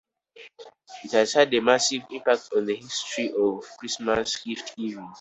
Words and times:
It 1.03 1.11
has 1.11 1.33
had 1.33 1.53
a 1.53 1.59
massive 1.61 2.05
impact 2.09 2.49
on 2.57 2.65
the 2.65 2.75
history 2.75 3.31
of 3.33 3.63
Christmas 3.77 4.35
gift-giving. 4.37 5.09